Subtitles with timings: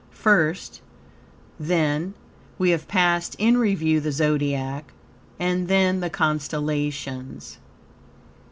[0.17, 0.81] First,
[1.59, 2.15] then,
[2.57, 4.93] we have passed in review the Zodiac,
[5.37, 7.59] and then the constellations.